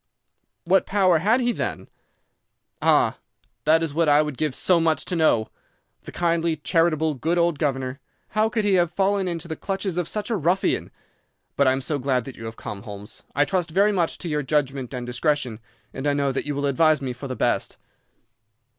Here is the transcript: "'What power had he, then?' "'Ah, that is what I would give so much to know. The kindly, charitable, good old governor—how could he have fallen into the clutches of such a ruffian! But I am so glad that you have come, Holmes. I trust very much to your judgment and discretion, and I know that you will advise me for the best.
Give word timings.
"'What 0.63 0.87
power 0.87 1.19
had 1.19 1.41
he, 1.41 1.51
then?' 1.51 1.87
"'Ah, 2.81 3.19
that 3.65 3.83
is 3.83 3.93
what 3.93 4.09
I 4.09 4.23
would 4.23 4.35
give 4.35 4.55
so 4.55 4.79
much 4.79 5.05
to 5.05 5.15
know. 5.15 5.49
The 6.05 6.11
kindly, 6.11 6.55
charitable, 6.55 7.13
good 7.13 7.37
old 7.37 7.59
governor—how 7.59 8.49
could 8.49 8.63
he 8.65 8.73
have 8.73 8.89
fallen 8.89 9.27
into 9.27 9.47
the 9.47 9.55
clutches 9.55 9.99
of 9.99 10.07
such 10.07 10.31
a 10.31 10.35
ruffian! 10.35 10.89
But 11.55 11.67
I 11.67 11.71
am 11.73 11.81
so 11.81 11.99
glad 11.99 12.23
that 12.25 12.35
you 12.35 12.45
have 12.45 12.57
come, 12.57 12.81
Holmes. 12.81 13.21
I 13.35 13.45
trust 13.45 13.69
very 13.69 13.91
much 13.91 14.17
to 14.17 14.27
your 14.27 14.41
judgment 14.41 14.91
and 14.91 15.05
discretion, 15.05 15.59
and 15.93 16.07
I 16.07 16.13
know 16.13 16.31
that 16.31 16.47
you 16.47 16.55
will 16.55 16.65
advise 16.65 16.99
me 16.99 17.13
for 17.13 17.27
the 17.27 17.35
best. 17.35 17.77